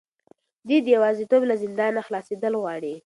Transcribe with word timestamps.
دی 0.67 0.77
د 0.83 0.87
یوازیتوب 0.95 1.41
له 1.49 1.55
زندانه 1.63 1.99
خلاصېدل 2.07 2.53
غواړي. 2.61 2.93